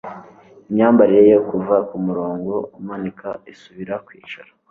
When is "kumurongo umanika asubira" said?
1.89-3.95